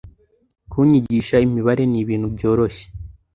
[0.71, 2.85] kunyigisha imibare ni ibintu byoroshye